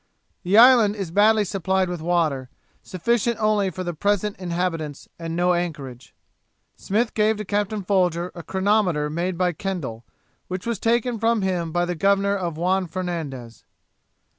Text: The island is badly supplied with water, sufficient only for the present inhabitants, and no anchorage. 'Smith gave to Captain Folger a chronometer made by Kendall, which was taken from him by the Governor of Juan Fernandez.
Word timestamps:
The 0.41 0.57
island 0.57 0.95
is 0.95 1.11
badly 1.11 1.45
supplied 1.45 1.87
with 1.87 2.01
water, 2.01 2.49
sufficient 2.81 3.39
only 3.39 3.69
for 3.69 3.83
the 3.83 3.93
present 3.93 4.35
inhabitants, 4.39 5.07
and 5.19 5.35
no 5.35 5.53
anchorage. 5.53 6.15
'Smith 6.75 7.13
gave 7.13 7.37
to 7.37 7.45
Captain 7.45 7.83
Folger 7.83 8.31
a 8.33 8.41
chronometer 8.41 9.11
made 9.11 9.37
by 9.37 9.51
Kendall, 9.53 10.03
which 10.47 10.65
was 10.65 10.79
taken 10.79 11.19
from 11.19 11.43
him 11.43 11.71
by 11.71 11.85
the 11.85 11.93
Governor 11.93 12.35
of 12.35 12.57
Juan 12.57 12.87
Fernandez. 12.87 13.63